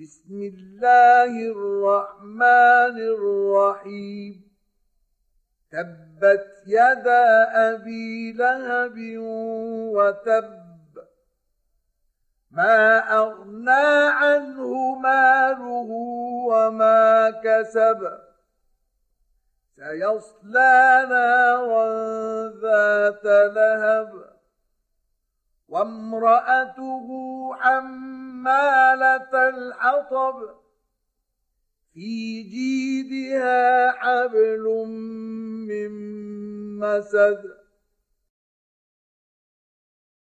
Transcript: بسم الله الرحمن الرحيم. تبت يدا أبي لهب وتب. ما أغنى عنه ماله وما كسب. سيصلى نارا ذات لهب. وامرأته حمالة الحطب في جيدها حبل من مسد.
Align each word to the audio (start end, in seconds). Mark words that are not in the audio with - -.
بسم 0.00 0.42
الله 0.42 1.32
الرحمن 1.50 2.96
الرحيم. 2.98 4.34
تبت 5.72 6.46
يدا 6.66 7.26
أبي 7.74 8.32
لهب 8.32 8.96
وتب. 9.94 10.50
ما 12.50 12.98
أغنى 12.98 14.10
عنه 14.10 14.94
ماله 14.94 15.90
وما 16.48 17.30
كسب. 17.30 18.18
سيصلى 19.76 21.06
نارا 21.10 21.88
ذات 22.48 23.24
لهب. 23.24 24.12
وامرأته 25.68 27.08
حمالة 28.38 29.48
الحطب 29.48 30.34
في 31.94 32.42
جيدها 32.42 33.90
حبل 33.92 34.64
من 35.68 35.90
مسد. 36.78 37.57